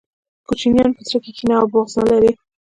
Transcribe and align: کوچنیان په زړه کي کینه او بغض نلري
کوچنیان 0.47 0.89
په 0.95 1.01
زړه 1.07 1.19
کي 1.23 1.31
کینه 1.37 1.55
او 1.61 1.67
بغض 1.73 1.93
نلري 2.01 2.31